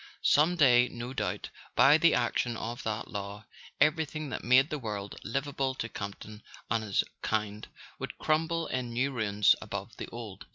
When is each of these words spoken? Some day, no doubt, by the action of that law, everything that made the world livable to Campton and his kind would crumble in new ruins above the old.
Some 0.23 0.55
day, 0.55 0.87
no 0.89 1.13
doubt, 1.13 1.51
by 1.75 1.99
the 1.99 2.15
action 2.15 2.57
of 2.57 2.81
that 2.81 3.09
law, 3.09 3.45
everything 3.79 4.29
that 4.29 4.43
made 4.43 4.71
the 4.71 4.79
world 4.79 5.15
livable 5.23 5.75
to 5.75 5.87
Campton 5.89 6.41
and 6.71 6.83
his 6.83 7.03
kind 7.21 7.67
would 7.99 8.17
crumble 8.17 8.65
in 8.65 8.91
new 8.91 9.11
ruins 9.11 9.53
above 9.61 9.95
the 9.97 10.07
old. 10.07 10.47